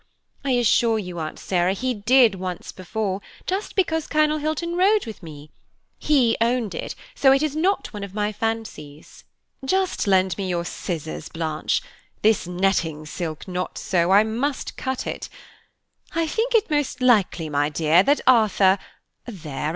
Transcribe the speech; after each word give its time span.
I 0.43 0.53
assure 0.53 0.97
you, 0.97 1.19
Aunt 1.19 1.37
Sarah, 1.37 1.73
he 1.73 1.93
did 1.93 2.33
once 2.33 2.71
before, 2.71 3.21
just 3.45 3.75
because 3.75 4.07
Colonel 4.07 4.39
Hilton 4.39 4.75
rode 4.75 5.05
with 5.05 5.21
me. 5.21 5.51
He 5.99 6.35
owned 6.41 6.73
it; 6.73 6.95
so 7.13 7.31
it 7.31 7.43
is 7.43 7.55
not 7.55 7.93
one 7.93 8.03
of 8.03 8.15
my 8.15 8.31
fancies." 8.31 9.25
"Just 9.63 10.07
lend 10.07 10.39
me 10.39 10.49
your 10.49 10.65
scissors, 10.65 11.29
Blanche; 11.29 11.83
this 12.23 12.47
netting 12.47 13.05
silk 13.05 13.47
knots 13.47 13.81
so, 13.81 14.09
I 14.09 14.23
must 14.23 14.75
cut 14.75 15.05
it. 15.05 15.29
I 16.15 16.25
think 16.25 16.55
it 16.55 16.71
most 16.71 17.01
likely, 17.03 17.47
my 17.47 17.69
dear, 17.69 18.01
that 18.01 18.21
Arthur–there! 18.25 18.79